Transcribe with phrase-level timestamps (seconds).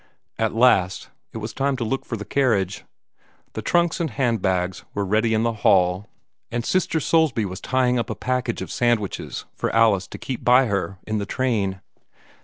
[0.39, 2.85] At last, it was time to look for the carriage.
[3.53, 6.07] The trunks and hand bags were ready in the hall,
[6.49, 10.65] and Sister Soulsby was tying up a package of sandwiches for Alice to keep by
[10.65, 11.81] her in the train.